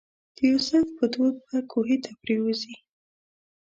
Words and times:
د 0.35 0.37
یوسف 0.51 0.85
په 0.97 1.05
دود 1.13 1.35
به 1.47 1.57
کوهي 1.71 1.97
ته 2.03 2.11
پرېوځي. 2.21 2.75